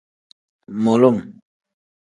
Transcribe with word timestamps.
Mulum. 0.83 1.17